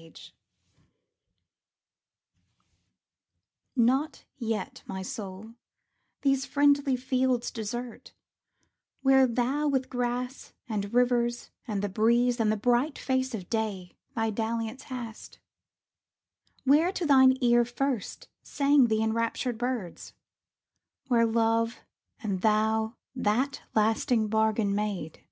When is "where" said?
9.02-9.26, 16.64-16.92, 21.08-21.26